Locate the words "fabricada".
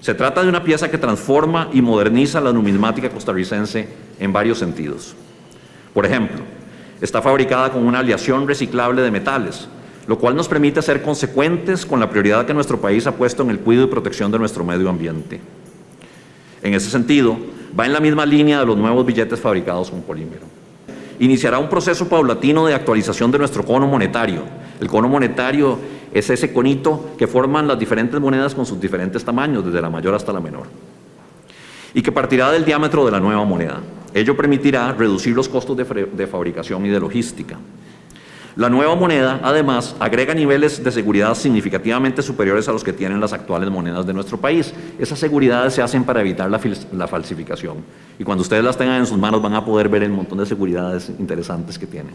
7.20-7.70